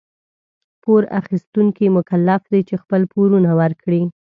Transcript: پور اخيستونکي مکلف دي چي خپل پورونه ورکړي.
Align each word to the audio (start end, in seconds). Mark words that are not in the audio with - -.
پور 0.83 1.01
اخيستونکي 1.19 1.85
مکلف 1.97 2.41
دي 2.51 2.61
چي 2.67 2.75
خپل 2.83 3.01
پورونه 3.13 3.51
ورکړي. 3.61 4.03